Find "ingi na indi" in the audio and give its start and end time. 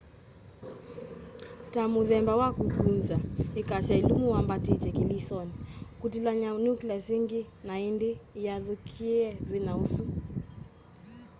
7.17-8.09